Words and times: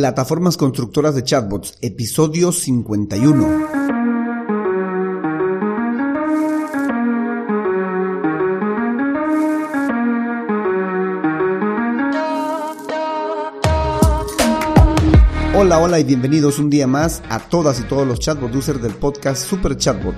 Plataformas 0.00 0.56
constructoras 0.56 1.14
de 1.14 1.22
chatbots, 1.22 1.76
episodio 1.82 2.52
51. 2.52 3.46
Hola, 15.54 15.78
hola 15.78 15.98
y 15.98 16.04
bienvenidos 16.04 16.58
un 16.58 16.70
día 16.70 16.86
más 16.86 17.22
a 17.28 17.38
todas 17.38 17.78
y 17.80 17.82
todos 17.82 18.08
los 18.08 18.20
chatbot 18.20 18.54
users 18.54 18.80
del 18.80 18.94
podcast 18.94 19.46
Super 19.46 19.76
Chatbot, 19.76 20.14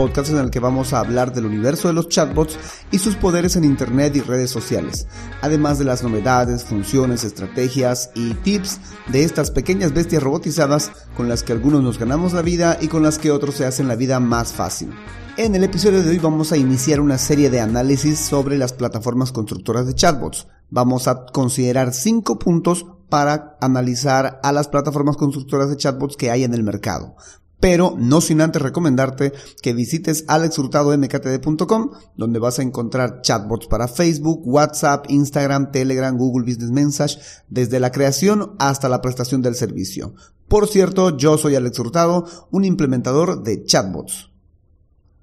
podcast 0.00 0.30
en 0.30 0.38
el 0.38 0.50
que 0.50 0.60
vamos 0.60 0.94
a 0.94 1.00
hablar 1.00 1.34
del 1.34 1.44
universo 1.44 1.88
de 1.88 1.92
los 1.92 2.08
chatbots 2.08 2.56
y 2.90 2.96
sus 2.96 3.16
poderes 3.16 3.56
en 3.56 3.64
Internet 3.64 4.16
y 4.16 4.22
redes 4.22 4.50
sociales, 4.50 5.06
además 5.42 5.78
de 5.78 5.84
las 5.84 6.02
novedades, 6.02 6.64
funciones, 6.64 7.22
estrategias 7.22 8.08
y 8.14 8.32
tips 8.32 8.80
de 9.08 9.24
estas 9.24 9.50
pequeñas 9.50 9.92
bestias 9.92 10.22
robotizadas 10.22 10.90
con 11.18 11.28
las 11.28 11.42
que 11.42 11.52
algunos 11.52 11.82
nos 11.82 11.98
ganamos 11.98 12.32
la 12.32 12.40
vida 12.40 12.78
y 12.80 12.88
con 12.88 13.02
las 13.02 13.18
que 13.18 13.30
otros 13.30 13.56
se 13.56 13.66
hacen 13.66 13.88
la 13.88 13.94
vida 13.94 14.20
más 14.20 14.54
fácil. 14.54 14.90
En 15.36 15.54
el 15.54 15.64
episodio 15.64 16.02
de 16.02 16.08
hoy 16.08 16.18
vamos 16.18 16.50
a 16.50 16.56
iniciar 16.56 16.98
una 16.98 17.18
serie 17.18 17.50
de 17.50 17.60
análisis 17.60 18.18
sobre 18.18 18.56
las 18.56 18.72
plataformas 18.72 19.32
constructoras 19.32 19.86
de 19.86 19.94
chatbots. 19.94 20.48
Vamos 20.70 21.08
a 21.08 21.26
considerar 21.26 21.92
cinco 21.92 22.38
puntos 22.38 22.86
para 23.10 23.58
analizar 23.60 24.40
a 24.42 24.50
las 24.52 24.68
plataformas 24.68 25.18
constructoras 25.18 25.68
de 25.68 25.76
chatbots 25.76 26.16
que 26.16 26.30
hay 26.30 26.44
en 26.44 26.54
el 26.54 26.62
mercado. 26.62 27.16
Pero 27.60 27.94
no 27.98 28.20
sin 28.20 28.40
antes 28.40 28.62
recomendarte 28.62 29.32
que 29.62 29.74
visites 29.74 30.24
alexhurtadomktd.com, 30.26 31.90
donde 32.16 32.38
vas 32.38 32.58
a 32.58 32.62
encontrar 32.62 33.20
chatbots 33.20 33.66
para 33.66 33.86
Facebook, 33.86 34.40
WhatsApp, 34.44 35.06
Instagram, 35.10 35.70
Telegram, 35.70 36.16
Google 36.16 36.44
Business 36.44 36.70
Message, 36.70 37.18
desde 37.48 37.78
la 37.78 37.92
creación 37.92 38.56
hasta 38.58 38.88
la 38.88 39.02
prestación 39.02 39.42
del 39.42 39.54
servicio. 39.54 40.14
Por 40.48 40.66
cierto, 40.66 41.16
yo 41.16 41.38
soy 41.38 41.54
Alex 41.54 41.78
Hurtado, 41.78 42.24
un 42.50 42.64
implementador 42.64 43.44
de 43.44 43.64
chatbots. 43.64 44.30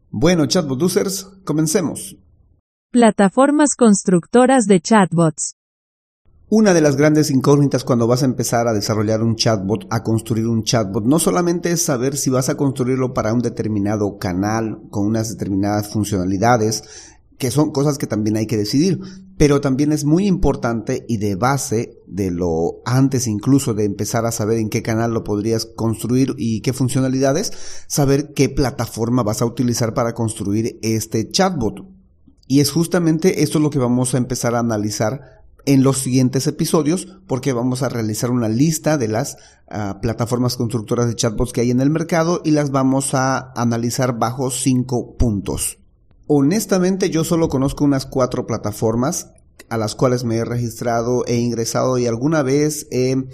Bueno, 0.10 0.46
chatbot 0.46 0.82
users, 0.82 1.28
comencemos. 1.44 2.16
Plataformas 2.92 3.76
constructoras 3.76 4.66
de 4.66 4.80
chatbots. 4.80 5.57
Una 6.50 6.74
de 6.74 6.80
las 6.80 6.96
grandes 6.96 7.30
incógnitas 7.30 7.84
cuando 7.84 8.08
vas 8.08 8.24
a 8.24 8.26
empezar 8.26 8.70
a 8.70 8.74
desarrollar 8.74 9.22
un 9.22 9.36
chatbot, 9.36 9.86
a 9.90 10.02
construir 10.02 10.48
un 10.48 10.64
chatbot, 10.64 11.04
no 11.04 11.20
solamente 11.20 11.72
es 11.72 11.82
saber 11.82 12.16
si 12.16 12.30
vas 12.30 12.48
a 12.48 12.56
construirlo 12.56 13.14
para 13.14 13.34
un 13.34 13.42
determinado 13.42 14.18
canal 14.18 14.80
con 14.90 15.06
unas 15.06 15.28
determinadas 15.28 15.90
funcionalidades, 15.90 16.86
que 17.38 17.52
son 17.52 17.72
cosas 17.72 17.98
que 17.98 18.08
también 18.08 18.38
hay 18.38 18.48
que 18.48 18.56
decidir, 18.56 19.02
pero 19.38 19.60
también 19.60 19.92
es 19.92 20.06
muy 20.06 20.26
importante 20.26 21.04
y 21.10 21.18
de 21.18 21.36
base 21.36 22.00
de 22.08 22.32
lo 22.32 22.78
antes 22.86 23.28
incluso 23.28 23.74
de 23.74 23.84
empezar 23.84 24.26
a 24.26 24.32
saber 24.32 24.60
en 24.60 24.70
qué 24.70 24.82
canal 24.82 25.14
lo 25.14 25.26
podrías 25.26 25.66
construir 25.66 26.34
y 26.38 26.62
qué 26.62 26.72
funcionalidades, 26.72 27.52
saber 27.88 28.32
qué 28.34 28.48
plataforma 28.48 29.22
vas 29.22 29.42
a 29.42 29.46
utilizar 29.46 29.94
para 29.94 30.14
construir 30.14 30.80
este 30.82 31.28
chatbot. 31.30 31.86
Y 32.48 32.62
es 32.62 32.72
justamente 32.72 33.44
esto 33.44 33.60
lo 33.60 33.70
que 33.70 33.80
vamos 33.80 34.16
a 34.16 34.18
empezar 34.18 34.56
a 34.56 34.60
analizar 34.60 35.37
en 35.68 35.84
los 35.84 36.00
siguientes 36.00 36.48
episodios 36.48 37.20
porque 37.28 37.54
vamos 37.54 37.84
a 37.84 37.90
realizar 37.90 38.32
una 38.32 38.48
lista 38.48 38.98
de 38.98 39.10
las 39.10 39.38
uh, 39.70 40.00
plataformas 40.02 40.56
constructoras 40.56 41.08
de 41.08 41.16
chatbots 41.16 41.52
que 41.52 41.62
hay 41.62 41.72
en 41.72 41.82
el 41.82 41.90
mercado 41.90 42.42
y 42.44 42.52
las 42.52 42.72
vamos 42.72 43.14
a 43.14 43.52
analizar 43.54 44.18
bajo 44.18 44.50
cinco 44.50 45.16
puntos. 45.18 45.78
Honestamente 46.26 47.10
yo 47.10 47.26
solo 47.26 47.50
conozco 47.50 47.84
unas 47.84 48.06
cuatro 48.06 48.48
plataformas 48.48 49.32
a 49.70 49.78
las 49.78 49.94
cuales 49.94 50.24
me 50.24 50.38
he 50.38 50.46
registrado, 50.46 51.26
he 51.28 51.36
ingresado 51.36 51.98
y 51.98 52.08
alguna 52.08 52.44
vez 52.44 52.88
he 52.90 53.28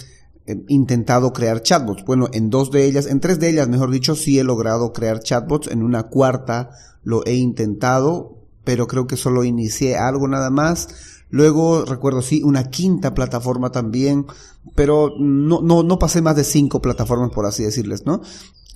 intentado 0.67 1.33
crear 1.33 1.61
chatbots. 1.61 2.03
Bueno, 2.03 2.29
en 2.33 2.49
dos 2.49 2.71
de 2.71 2.85
ellas, 2.85 3.05
en 3.05 3.19
tres 3.19 3.39
de 3.39 3.49
ellas, 3.49 3.69
mejor 3.69 3.91
dicho, 3.91 4.15
sí 4.15 4.39
he 4.39 4.43
logrado 4.43 4.91
crear 4.91 5.19
chatbots. 5.19 5.67
En 5.67 5.83
una 5.83 6.03
cuarta 6.03 6.71
lo 7.03 7.23
he 7.27 7.35
intentado, 7.35 8.39
pero 8.63 8.87
creo 8.87 9.05
que 9.05 9.17
solo 9.17 9.43
inicié 9.43 9.97
algo 9.97 10.27
nada 10.27 10.49
más. 10.49 11.22
Luego 11.33 11.83
recuerdo 11.83 12.21
sí, 12.21 12.43
una 12.43 12.65
quinta 12.69 13.15
plataforma 13.15 13.71
también, 13.71 14.27
pero 14.75 15.09
no, 15.17 15.63
no, 15.63 15.81
no 15.81 15.97
pasé 15.97 16.21
más 16.21 16.35
de 16.35 16.43
cinco 16.43 16.79
plataformas 16.79 17.31
por 17.31 17.47
así 17.47 17.63
decirles, 17.63 18.05
¿no? 18.05 18.21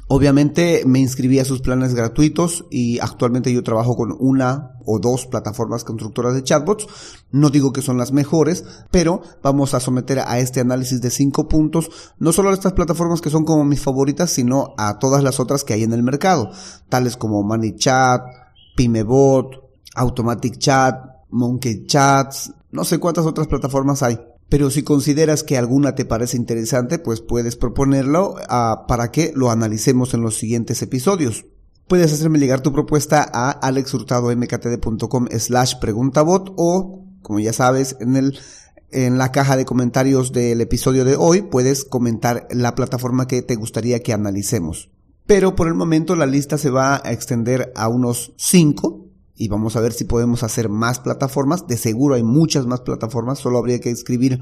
Obviamente 0.07 0.81
me 0.87 0.97
inscribí 0.97 1.37
a 1.37 1.45
sus 1.45 1.61
planes 1.61 1.93
gratuitos 1.93 2.65
y 2.71 2.97
actualmente 2.97 3.53
yo 3.53 3.61
trabajo 3.61 3.95
con 3.95 4.15
una 4.19 4.71
o 4.85 4.97
dos 4.97 5.27
plataformas 5.27 5.83
constructoras 5.83 6.33
de 6.33 6.41
chatbots. 6.41 6.87
No 7.29 7.51
digo 7.51 7.71
que 7.73 7.83
son 7.83 7.99
las 7.99 8.11
mejores, 8.11 8.65
pero 8.89 9.21
vamos 9.43 9.75
a 9.75 9.79
someter 9.79 10.17
a 10.17 10.39
este 10.39 10.59
análisis 10.59 10.99
de 10.99 11.11
cinco 11.11 11.47
puntos, 11.47 11.91
no 12.17 12.31
solo 12.31 12.49
a 12.49 12.53
estas 12.53 12.73
plataformas 12.73 13.21
que 13.21 13.29
son 13.29 13.45
como 13.45 13.65
mis 13.65 13.81
favoritas, 13.81 14.31
sino 14.31 14.73
a 14.79 14.97
todas 14.97 15.21
las 15.21 15.39
otras 15.39 15.63
que 15.63 15.75
hay 15.75 15.83
en 15.83 15.93
el 15.93 16.01
mercado, 16.01 16.49
tales 16.89 17.17
como 17.17 17.43
ManyChat, 17.43 18.23
Pimebot, 18.75 19.51
Automatic 19.93 20.57
Chat, 20.57 21.16
Monkey 21.29 21.85
Chats, 21.85 22.53
no 22.71 22.83
sé 22.83 22.99
cuántas 22.99 23.25
otras 23.25 23.47
plataformas 23.47 24.03
hay. 24.03 24.19
Pero 24.49 24.69
si 24.69 24.83
consideras 24.83 25.43
que 25.43 25.57
alguna 25.57 25.95
te 25.95 26.05
parece 26.05 26.37
interesante, 26.37 26.99
pues 26.99 27.21
puedes 27.21 27.57
proponerlo 27.57 28.35
uh, 28.35 28.87
para 28.87 29.11
que 29.11 29.33
lo 29.35 29.51
analicemos 29.51 30.13
en 30.13 30.21
los 30.21 30.37
siguientes 30.37 30.81
episodios. 30.81 31.45
Puedes 31.87 32.13
hacerme 32.13 32.39
llegar 32.39 32.61
tu 32.61 32.71
propuesta 32.71 33.29
a 33.33 33.51
alexhurtadomktd.com 33.51 35.27
slash 35.37 35.75
preguntabot 35.79 36.53
o, 36.55 37.05
como 37.21 37.39
ya 37.39 37.53
sabes, 37.53 37.97
en 37.99 38.15
el 38.15 38.39
en 38.89 39.17
la 39.17 39.33
caja 39.33 39.57
de 39.57 39.65
comentarios 39.65 40.31
del 40.31 40.61
episodio 40.61 41.03
de 41.03 41.17
hoy 41.17 41.41
puedes 41.41 41.83
comentar 41.83 42.47
la 42.51 42.73
plataforma 42.73 43.27
que 43.27 43.41
te 43.41 43.55
gustaría 43.55 43.99
que 43.99 44.13
analicemos. 44.13 44.89
Pero 45.25 45.55
por 45.55 45.67
el 45.67 45.73
momento 45.73 46.15
la 46.15 46.25
lista 46.25 46.57
se 46.57 46.69
va 46.69 47.01
a 47.03 47.11
extender 47.11 47.73
a 47.75 47.89
unos 47.89 48.33
5 48.37 49.06
y 49.37 49.47
vamos 49.47 49.75
a 49.75 49.81
ver 49.81 49.93
si 49.93 50.05
podemos 50.05 50.43
hacer 50.43 50.67
más 50.67 50.99
plataformas. 50.99 51.67
De 51.67 51.77
seguro 51.77 52.15
hay 52.15 52.23
muchas 52.23 52.65
más 52.65 52.81
plataformas, 52.81 53.39
solo 53.39 53.57
habría 53.57 53.79
que 53.79 53.91
escribir 53.91 54.39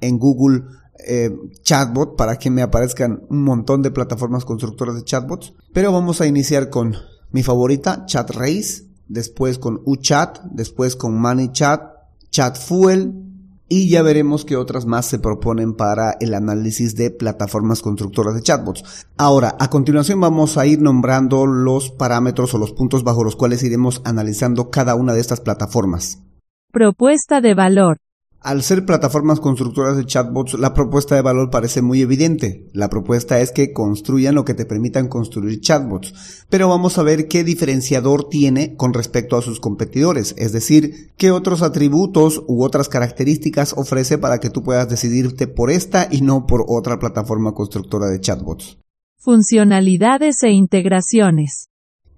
en 0.00 0.18
Google 0.18 0.64
eh, 1.06 1.34
chatbot 1.62 2.16
para 2.16 2.38
que 2.38 2.50
me 2.50 2.62
aparezcan 2.62 3.22
un 3.28 3.42
montón 3.42 3.82
de 3.82 3.90
plataformas 3.90 4.44
constructoras 4.44 4.94
de 4.94 5.04
chatbots. 5.04 5.54
Pero 5.72 5.92
vamos 5.92 6.20
a 6.20 6.26
iniciar 6.26 6.70
con 6.70 6.94
mi 7.32 7.42
favorita, 7.42 8.04
ChatRace, 8.06 8.86
después 9.08 9.58
con 9.58 9.80
UChat, 9.84 10.40
después 10.44 10.94
con 10.96 11.18
ManyChat, 11.18 11.82
ChatFuel, 12.30 13.33
y 13.76 13.88
ya 13.88 14.02
veremos 14.02 14.44
qué 14.44 14.54
otras 14.54 14.86
más 14.86 15.04
se 15.04 15.18
proponen 15.18 15.74
para 15.74 16.16
el 16.20 16.34
análisis 16.34 16.94
de 16.94 17.10
plataformas 17.10 17.82
constructoras 17.82 18.36
de 18.36 18.40
chatbots. 18.40 19.08
Ahora, 19.16 19.56
a 19.58 19.68
continuación 19.68 20.20
vamos 20.20 20.56
a 20.56 20.64
ir 20.64 20.80
nombrando 20.80 21.44
los 21.44 21.90
parámetros 21.90 22.54
o 22.54 22.58
los 22.58 22.70
puntos 22.70 23.02
bajo 23.02 23.24
los 23.24 23.34
cuales 23.34 23.64
iremos 23.64 24.00
analizando 24.04 24.70
cada 24.70 24.94
una 24.94 25.12
de 25.12 25.20
estas 25.20 25.40
plataformas. 25.40 26.22
Propuesta 26.70 27.40
de 27.40 27.54
valor. 27.54 27.98
Al 28.44 28.62
ser 28.62 28.84
plataformas 28.84 29.40
constructoras 29.40 29.96
de 29.96 30.04
chatbots, 30.04 30.52
la 30.58 30.74
propuesta 30.74 31.14
de 31.14 31.22
valor 31.22 31.48
parece 31.48 31.80
muy 31.80 32.02
evidente. 32.02 32.68
La 32.74 32.90
propuesta 32.90 33.40
es 33.40 33.52
que 33.52 33.72
construyan 33.72 34.34
lo 34.34 34.44
que 34.44 34.52
te 34.52 34.66
permitan 34.66 35.08
construir 35.08 35.62
chatbots. 35.62 36.44
Pero 36.50 36.68
vamos 36.68 36.98
a 36.98 37.02
ver 37.02 37.26
qué 37.26 37.42
diferenciador 37.42 38.28
tiene 38.28 38.76
con 38.76 38.92
respecto 38.92 39.38
a 39.38 39.40
sus 39.40 39.60
competidores, 39.60 40.34
es 40.36 40.52
decir, 40.52 41.14
qué 41.16 41.30
otros 41.30 41.62
atributos 41.62 42.42
u 42.46 42.62
otras 42.64 42.90
características 42.90 43.72
ofrece 43.78 44.18
para 44.18 44.40
que 44.40 44.50
tú 44.50 44.62
puedas 44.62 44.90
decidirte 44.90 45.46
por 45.46 45.70
esta 45.70 46.06
y 46.10 46.20
no 46.20 46.44
por 46.44 46.66
otra 46.68 46.98
plataforma 46.98 47.54
constructora 47.54 48.08
de 48.08 48.20
chatbots. 48.20 48.76
Funcionalidades 49.16 50.42
e 50.42 50.50
integraciones. 50.50 51.70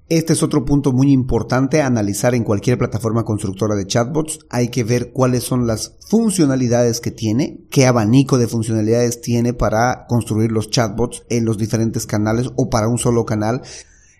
Este 0.08 0.34
es 0.34 0.44
otro 0.44 0.64
punto 0.64 0.92
muy 0.92 1.10
importante 1.10 1.82
a 1.82 1.86
analizar 1.86 2.36
en 2.36 2.44
cualquier 2.44 2.78
plataforma 2.78 3.24
constructora 3.24 3.74
de 3.74 3.88
chatbots. 3.88 4.38
Hay 4.50 4.68
que 4.68 4.84
ver 4.84 5.10
cuáles 5.10 5.42
son 5.42 5.66
las 5.66 5.96
funcionalidades 6.06 7.00
que 7.00 7.10
tiene, 7.10 7.64
qué 7.70 7.86
abanico 7.86 8.38
de 8.38 8.46
funcionalidades 8.46 9.20
tiene 9.20 9.52
para 9.52 10.06
construir 10.06 10.52
los 10.52 10.70
chatbots 10.70 11.24
en 11.28 11.44
los 11.44 11.58
diferentes 11.58 12.06
canales 12.06 12.50
o 12.54 12.70
para 12.70 12.86
un 12.86 12.98
solo 12.98 13.24
canal 13.24 13.62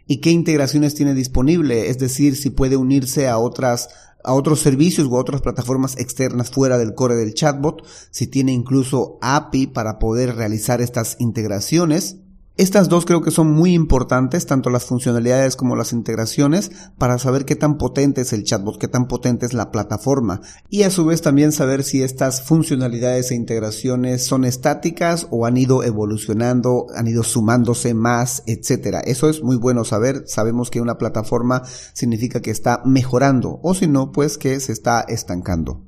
y 0.09 0.21
qué 0.21 0.31
integraciones 0.31 0.97
tiene 0.97 1.15
disponible, 1.15 1.89
es 1.89 1.99
decir, 1.99 2.35
si 2.35 2.51
puede 2.51 2.77
unirse 2.77 3.29
a 3.29 3.39
otras 3.39 3.89
a 4.25 4.35
otros 4.35 4.59
servicios 4.59 5.07
o 5.09 5.17
a 5.17 5.21
otras 5.21 5.41
plataformas 5.41 5.97
externas 5.99 6.51
fuera 6.51 6.79
del 6.79 6.95
core 6.95 7.15
del 7.15 7.33
chatbot, 7.33 7.87
si 8.11 8.27
tiene 8.27 8.51
incluso 8.51 9.19
API 9.23 9.69
para 9.69 10.01
poder 10.01 10.35
realizar 10.35 10.81
estas 10.81 11.15
integraciones 11.21 12.17
estas 12.57 12.89
dos 12.89 13.05
creo 13.05 13.21
que 13.21 13.31
son 13.31 13.53
muy 13.53 13.75
importantes, 13.75 14.47
tanto 14.47 14.71
las 14.71 14.87
funcionalidades 14.87 15.57
como 15.57 15.77
las 15.77 15.93
integraciones, 15.93 16.71
para 16.97 17.19
saber 17.19 17.45
qué 17.45 17.55
tan 17.55 17.77
potente 17.77 18.23
es 18.23 18.33
el 18.33 18.45
chatbot, 18.45 18.79
qué 18.79 18.89
tan 18.89 19.09
potente 19.09 19.45
es 19.45 19.53
la 19.53 19.71
plataforma. 19.71 20.41
Y 20.71 20.85
a 20.85 20.91
su 20.91 21.05
vez 21.05 21.21
también 21.21 21.53
saber 21.53 21.83
si 21.83 22.03
estas 22.03 22.43
funcionalidades 22.43 23.31
e 23.31 23.35
integraciones 23.35 24.25
son 24.25 24.47
estáticas 24.47 25.27
o 25.31 25.45
han 25.45 25.59
ido 25.59 25.85
evolucionando, 25.85 26.87
han 26.97 27.07
ido 27.09 27.23
sumándose 27.23 27.93
más, 27.93 28.43
etcétera. 28.47 29.01
Eso 29.01 29.29
es 29.29 29.43
muy 29.43 29.57
bueno 29.57 29.85
saber. 29.85 30.23
Sabemos 30.27 30.71
que 30.71 30.81
una 30.81 30.97
plataforma 30.97 31.63
significa 31.93 32.41
que 32.41 32.51
está 32.51 32.81
mejorando, 32.87 33.61
o 33.63 33.75
si 33.75 33.87
no, 33.87 34.13
pues 34.13 34.39
que 34.39 34.61
se 34.61 34.73
está 34.73 35.03
estancando. 35.03 35.85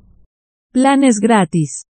Planes 0.71 1.19
gratis. 1.19 1.88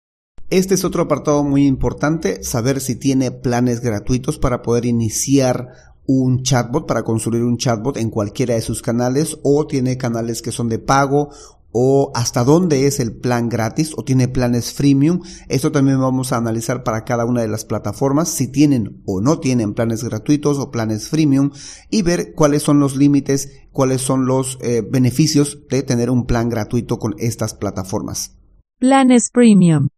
Este 0.50 0.76
es 0.76 0.86
otro 0.86 1.04
apartado 1.04 1.44
muy 1.44 1.66
importante, 1.66 2.42
saber 2.42 2.80
si 2.80 2.96
tiene 2.96 3.32
planes 3.32 3.82
gratuitos 3.82 4.40
para 4.40 4.62
poder 4.62 4.86
iniciar 4.86 5.74
un 6.06 6.42
chatbot, 6.42 6.88
para 6.88 7.04
construir 7.04 7.44
un 7.44 7.58
chatbot 7.58 7.98
en 7.98 8.10
cualquiera 8.10 8.54
de 8.54 8.62
sus 8.62 8.82
canales 8.82 9.38
o 9.44 9.68
tiene 9.68 9.98
canales 9.98 10.42
que 10.42 10.54
son 10.54 10.70
de 10.70 10.80
pago 10.80 11.32
o 11.74 12.14
hasta 12.16 12.46
dónde 12.46 12.88
es 12.88 13.02
el 13.02 13.14
plan 13.14 13.50
gratis 13.50 13.92
o 13.98 14.06
tiene 14.06 14.30
planes 14.30 14.72
freemium. 14.72 15.20
Esto 15.50 15.74
también 15.74 16.00
vamos 16.00 16.32
a 16.32 16.38
analizar 16.38 16.82
para 16.82 17.04
cada 17.04 17.26
una 17.26 17.42
de 17.42 17.50
las 17.50 17.66
plataformas, 17.66 18.30
si 18.30 18.48
tienen 18.48 19.02
o 19.06 19.20
no 19.20 19.40
tienen 19.40 19.74
planes 19.74 20.02
gratuitos 20.02 20.60
o 20.60 20.72
planes 20.72 21.10
freemium 21.10 21.52
y 21.90 22.04
ver 22.04 22.34
cuáles 22.34 22.64
son 22.64 22.80
los 22.80 22.96
límites, 22.96 23.52
cuáles 23.74 24.00
son 24.00 24.26
los 24.26 24.58
eh, 24.62 24.82
beneficios 24.90 25.60
de 25.70 25.84
tener 25.84 26.10
un 26.10 26.26
plan 26.26 26.48
gratuito 26.48 27.00
con 27.00 27.16
estas 27.18 27.54
plataformas. 27.54 28.38
Planes 28.80 29.30
premium. 29.30 29.90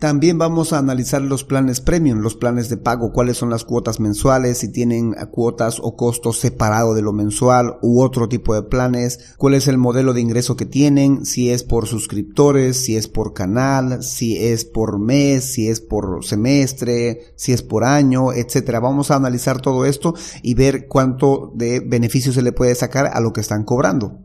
También 0.00 0.38
vamos 0.38 0.72
a 0.72 0.78
analizar 0.78 1.20
los 1.20 1.44
planes 1.44 1.82
premium, 1.82 2.20
los 2.20 2.34
planes 2.34 2.70
de 2.70 2.78
pago, 2.78 3.12
cuáles 3.12 3.36
son 3.36 3.50
las 3.50 3.66
cuotas 3.66 4.00
mensuales, 4.00 4.56
si 4.56 4.72
tienen 4.72 5.14
cuotas 5.30 5.78
o 5.78 5.94
costos 5.94 6.38
separado 6.38 6.94
de 6.94 7.02
lo 7.02 7.12
mensual 7.12 7.76
u 7.82 8.00
otro 8.00 8.26
tipo 8.26 8.54
de 8.54 8.62
planes, 8.62 9.34
cuál 9.36 9.52
es 9.52 9.68
el 9.68 9.76
modelo 9.76 10.14
de 10.14 10.22
ingreso 10.22 10.56
que 10.56 10.64
tienen, 10.64 11.26
si 11.26 11.50
es 11.50 11.64
por 11.64 11.86
suscriptores, 11.86 12.78
si 12.78 12.96
es 12.96 13.08
por 13.08 13.34
canal, 13.34 14.02
si 14.02 14.38
es 14.38 14.64
por 14.64 14.98
mes, 14.98 15.52
si 15.52 15.68
es 15.68 15.82
por 15.82 16.24
semestre, 16.24 17.34
si 17.36 17.52
es 17.52 17.62
por 17.62 17.84
año, 17.84 18.32
etcétera. 18.32 18.80
Vamos 18.80 19.10
a 19.10 19.16
analizar 19.16 19.60
todo 19.60 19.84
esto 19.84 20.14
y 20.42 20.54
ver 20.54 20.88
cuánto 20.88 21.52
de 21.54 21.80
beneficio 21.80 22.32
se 22.32 22.40
le 22.40 22.52
puede 22.52 22.74
sacar 22.74 23.10
a 23.12 23.20
lo 23.20 23.34
que 23.34 23.42
están 23.42 23.64
cobrando. 23.64 24.18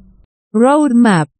Roadmap. 0.53 1.34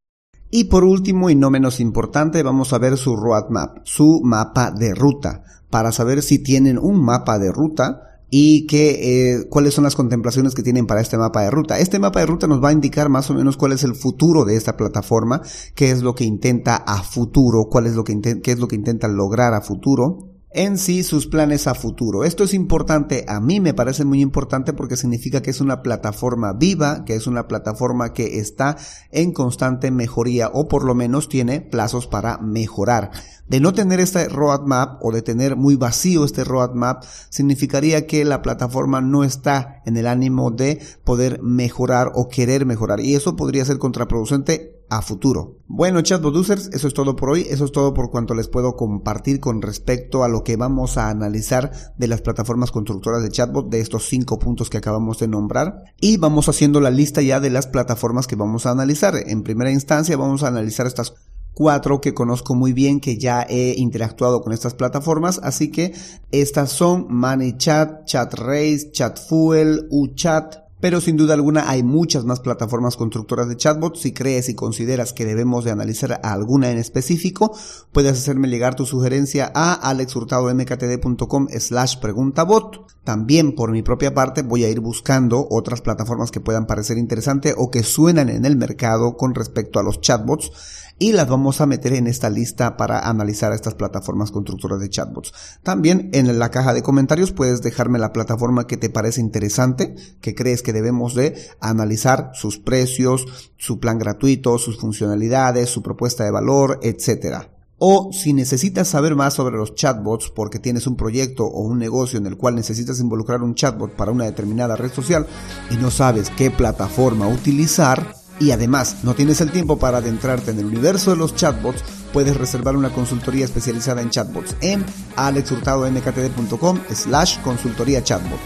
Y 0.58 0.64
por 0.64 0.86
último 0.86 1.30
y 1.30 1.36
no 1.36 1.50
menos 1.50 1.82
importante, 1.82 2.42
vamos 2.42 2.72
a 2.72 2.78
ver 2.78 2.96
su 2.96 3.18
roadmap, 3.18 3.80
su 3.84 4.22
mapa 4.24 4.72
de 4.72 4.96
ruta, 4.96 5.44
para 5.70 5.92
saber 5.92 6.24
si 6.24 6.40
tienen 6.40 6.78
un 6.78 7.04
mapa 7.04 7.38
de 7.40 7.52
ruta 7.52 8.22
y 8.30 8.66
eh, 8.72 9.48
cuáles 9.50 9.74
son 9.74 9.84
las 9.84 9.98
contemplaciones 9.98 10.56
que 10.56 10.64
tienen 10.64 10.88
para 10.88 11.02
este 11.02 11.18
mapa 11.18 11.42
de 11.42 11.52
ruta. 11.52 11.78
Este 11.80 12.00
mapa 12.00 12.22
de 12.22 12.28
ruta 12.28 12.48
nos 12.48 12.64
va 12.64 12.70
a 12.70 12.72
indicar 12.72 13.10
más 13.10 13.30
o 13.30 13.34
menos 13.34 13.58
cuál 13.58 13.74
es 13.74 13.84
el 13.84 13.96
futuro 13.96 14.46
de 14.46 14.56
esta 14.56 14.78
plataforma, 14.78 15.42
qué 15.76 15.92
es 15.92 16.02
lo 16.02 16.16
que 16.16 16.24
intenta 16.24 16.78
a 16.78 17.04
futuro, 17.04 17.66
cuál 17.70 17.88
es 17.88 17.96
lo 17.96 18.06
que 18.06 18.18
qué 18.42 18.52
es 18.54 18.60
lo 18.60 18.70
que 18.70 18.78
intenta 18.78 19.10
lograr 19.10 19.54
a 19.54 19.60
futuro 19.60 20.35
en 20.56 20.78
sí 20.78 21.04
sus 21.04 21.28
planes 21.28 21.68
a 21.68 21.76
futuro. 21.76 22.24
Esto 22.24 22.46
es 22.46 22.54
importante, 22.54 23.26
a 23.28 23.40
mí 23.40 23.60
me 23.60 23.74
parece 23.74 24.06
muy 24.06 24.22
importante 24.22 24.74
porque 24.74 24.96
significa 24.96 25.42
que 25.42 25.52
es 25.52 25.62
una 25.62 25.82
plataforma 25.84 26.54
viva, 26.54 27.04
que 27.06 27.16
es 27.16 27.28
una 27.28 27.48
plataforma 27.48 28.14
que 28.14 28.40
está 28.40 28.78
en 29.12 29.34
constante 29.34 29.92
mejoría 29.92 30.50
o 30.54 30.68
por 30.68 30.84
lo 30.84 30.96
menos 30.96 31.30
tiene 31.30 31.62
plazos 31.62 32.08
para 32.08 32.38
mejorar. 32.38 33.12
De 33.48 33.60
no 33.60 33.74
tener 33.74 34.00
este 34.00 34.28
roadmap 34.28 35.04
o 35.04 35.12
de 35.12 35.22
tener 35.22 35.56
muy 35.56 35.76
vacío 35.76 36.26
este 36.26 36.44
roadmap 36.44 37.04
significaría 37.30 38.08
que 38.08 38.26
la 38.26 38.42
plataforma 38.42 39.02
no 39.02 39.24
está 39.24 39.84
en 39.86 39.98
el 39.98 40.08
ánimo 40.08 40.50
de 40.50 40.82
poder 41.04 41.44
mejorar 41.44 42.12
o 42.16 42.28
querer 42.28 42.66
mejorar 42.66 43.02
y 43.02 43.14
eso 43.14 43.36
podría 43.36 43.66
ser 43.66 43.78
contraproducente 43.78 44.85
a 44.90 45.02
futuro. 45.02 45.58
Bueno, 45.68 46.02
chatbot 46.02 46.36
users, 46.36 46.70
eso 46.74 46.88
es 46.88 46.94
todo 46.94 47.16
por 47.16 47.32
hoy, 47.32 47.48
eso 47.50 47.66
es 47.66 47.72
todo 47.72 47.94
por 47.94 48.12
cuanto 48.12 48.36
les 48.36 48.48
puedo 48.48 48.76
compartir 48.76 49.40
con 49.40 49.62
respecto 49.62 50.24
a 50.24 50.28
lo 50.28 50.44
que 50.44 50.58
vamos 50.58 50.98
a 50.98 51.10
analizar 51.10 51.72
de 51.98 52.08
las 52.08 52.22
plataformas 52.22 52.72
constructoras 52.72 53.24
de 53.24 53.30
chatbot, 53.30 53.70
de 53.70 53.80
estos 53.80 54.08
cinco 54.08 54.40
puntos 54.40 54.70
que 54.70 54.78
acabamos 54.78 55.20
de 55.20 55.28
nombrar. 55.28 55.84
Y 56.00 56.18
vamos 56.18 56.50
haciendo 56.50 56.82
la 56.82 56.92
lista 56.92 57.22
ya 57.22 57.40
de 57.40 57.50
las 57.50 57.68
plataformas 57.68 58.28
que 58.28 58.36
vamos 58.36 58.66
a 58.66 58.72
analizar. 58.72 59.16
En 59.16 59.44
primera 59.44 59.72
instancia 59.72 60.18
vamos 60.18 60.44
a 60.44 60.48
analizar 60.48 60.86
estas 60.88 61.14
cuatro 61.56 62.02
que 62.02 62.14
conozco 62.14 62.54
muy 62.54 62.74
bien, 62.74 63.00
que 63.00 63.18
ya 63.18 63.46
he 63.50 63.74
interactuado 63.78 64.42
con 64.42 64.54
estas 64.54 64.76
plataformas, 64.76 65.40
así 65.42 65.72
que 65.72 65.94
estas 66.32 66.72
son 66.72 67.08
ManyChat, 67.10 68.06
ChatRace, 68.06 68.92
ChatFuel, 68.92 69.88
UChat, 69.90 70.65
pero 70.86 71.02
sin 71.02 71.18
duda 71.18 71.34
alguna 71.34 71.68
hay 71.68 71.82
muchas 71.82 72.26
más 72.26 72.42
plataformas 72.42 72.96
constructoras 72.96 73.50
de 73.50 73.58
chatbots. 73.58 74.02
Si 74.02 74.14
crees 74.14 74.50
y 74.50 74.54
consideras 74.54 75.14
que 75.14 75.26
debemos 75.26 75.66
de 75.66 75.72
analizar 75.72 76.20
alguna 76.22 76.70
en 76.70 76.78
específico, 76.78 77.58
puedes 77.92 78.12
hacerme 78.12 78.50
llegar 78.50 78.76
tu 78.76 78.86
sugerencia 78.86 79.52
a 79.56 79.74
alexhurtadomktd.com 79.74 81.48
slash 81.58 81.98
preguntabot. 81.98 82.86
También 83.04 83.56
por 83.56 83.72
mi 83.72 83.82
propia 83.82 84.14
parte 84.14 84.44
voy 84.44 84.64
a 84.64 84.70
ir 84.70 84.80
buscando 84.80 85.48
otras 85.50 85.82
plataformas 85.82 86.30
que 86.30 86.40
puedan 86.40 86.68
parecer 86.68 87.00
interesantes 87.00 87.56
o 87.58 87.72
que 87.72 87.82
suenan 87.82 88.30
en 88.30 88.46
el 88.46 88.56
mercado 88.56 89.18
con 89.18 89.34
respecto 89.34 89.80
a 89.80 89.84
los 89.84 90.02
chatbots 90.02 90.52
y 90.98 91.12
las 91.12 91.28
vamos 91.28 91.62
a 91.62 91.66
meter 91.66 91.94
en 91.94 92.08
esta 92.08 92.30
lista 92.30 92.78
para 92.78 93.08
analizar 93.08 93.52
a 93.52 93.56
estas 93.56 93.76
plataformas 93.76 94.32
constructoras 94.32 94.80
de 94.80 94.90
chatbots. 94.90 95.34
También 95.64 96.10
en 96.14 96.40
la 96.40 96.52
caja 96.52 96.74
de 96.74 96.84
comentarios 96.84 97.32
puedes 97.32 97.62
dejarme 97.62 98.00
la 98.00 98.14
plataforma 98.14 98.68
que 98.68 98.78
te 98.78 98.90
parece 98.90 99.22
interesante, 99.22 99.96
que 100.22 100.36
crees 100.36 100.62
que 100.62 100.74
debemos 100.74 101.16
de 101.16 101.36
analizar 101.60 102.32
sus 102.34 102.60
precios, 102.60 103.52
su 103.58 103.80
plan 103.80 104.00
gratuito, 104.00 104.58
sus 104.58 104.78
funcionalidades, 104.78 105.70
su 105.70 105.82
propuesta 105.82 106.24
de 106.24 106.32
valor, 106.32 106.80
etcétera. 106.82 107.52
O 107.78 108.12
si 108.14 108.32
necesitas 108.32 108.88
saber 108.88 109.16
más 109.16 109.34
sobre 109.34 109.58
los 109.58 109.76
chatbots 109.76 110.30
porque 110.30 110.60
tienes 110.60 110.88
un 110.88 110.96
proyecto 110.96 111.44
o 111.44 111.62
un 111.62 111.78
negocio 111.78 112.18
en 112.18 112.26
el 112.26 112.38
cual 112.38 112.56
necesitas 112.56 113.02
involucrar 113.02 113.44
un 113.44 113.54
chatbot 113.54 113.92
para 113.92 114.12
una 114.12 114.24
determinada 114.24 114.78
red 114.78 114.92
social 114.92 115.28
y 115.70 115.76
no 115.76 115.92
sabes 115.92 116.30
qué 116.30 116.52
plataforma 116.52 117.28
utilizar, 117.28 118.16
y 118.40 118.52
además 118.52 118.98
no 119.04 119.16
tienes 119.16 119.42
el 119.42 119.52
tiempo 119.52 119.78
para 119.78 120.00
adentrarte 120.00 120.52
en 120.52 120.60
el 120.60 120.66
universo 120.66 121.12
de 121.12 121.18
los 121.18 121.36
chatbots, 121.36 121.84
puedes 122.14 122.38
reservar 122.38 122.76
una 122.76 122.90
consultoría 122.90 123.46
especializada 123.46 124.02
en 124.02 124.10
chatbots 124.10 124.56
en 124.62 124.86
alexhurtadomktd.com 125.16 126.80
slash 126.94 127.40
consultoría 127.42 128.04
chatbot. 128.04 128.40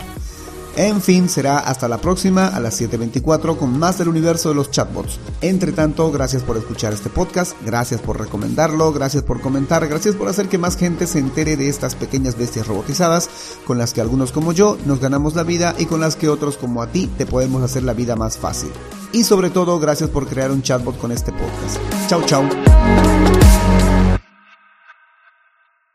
En 0.76 1.02
fin, 1.02 1.28
será 1.28 1.60
hasta 1.60 1.90
la 1.90 1.98
próxima 1.98 2.48
a 2.48 2.60
las 2.62 2.80
7.24 2.80 3.58
con 3.58 3.78
más 3.78 3.98
del 3.98 4.08
universo 4.08 4.48
de 4.48 4.56
los 4.56 4.72
chatbots. 4.72 5.20
Entre 5.42 5.74
tanto, 5.74 6.10
gracias 6.10 6.42
por 6.42 6.56
escuchar 6.56 6.94
este 6.94 7.10
podcast, 7.10 7.54
gracias 7.66 8.00
por 8.00 8.18
recomendarlo, 8.18 8.94
gracias 8.94 9.24
por 9.24 9.42
comentar, 9.42 9.86
gracias 9.88 10.16
por 10.16 10.30
hacer 10.30 10.48
que 10.48 10.58
más 10.58 10.78
gente 10.78 11.06
se 11.06 11.20
entere 11.20 11.58
de 11.58 11.68
estas 11.68 11.96
pequeñas 11.96 12.38
bestias 12.38 12.66
robotizadas 12.66 13.30
con 13.66 13.78
las 13.78 13.94
que 13.94 14.00
algunos 14.00 14.32
como 14.32 14.54
yo 14.54 14.78
nos 14.86 15.02
ganamos 15.02 15.36
la 15.36 15.44
vida 15.44 15.76
y 15.78 15.86
con 15.86 16.00
las 16.00 16.16
que 16.16 16.30
otros 16.30 16.56
como 16.56 16.82
a 16.82 16.88
ti 16.88 17.10
te 17.18 17.26
podemos 17.26 17.62
hacer 17.62 17.84
la 17.84 17.94
vida 17.94 18.16
más 18.16 18.38
fácil. 18.38 18.72
Y 19.12 19.24
sobre 19.24 19.50
todo, 19.50 19.80
gracias 19.80 20.10
por 20.10 20.28
crear 20.28 20.52
un 20.52 20.62
chatbot 20.62 20.98
con 20.98 21.12
este 21.12 21.32
podcast. 21.32 21.80
Chau, 22.08 22.22
chau. 22.26 23.29